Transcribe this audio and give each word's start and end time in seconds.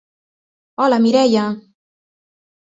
Hola, 0.81 0.97
Mireia. 1.03 1.45